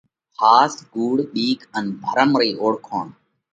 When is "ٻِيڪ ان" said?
1.33-1.85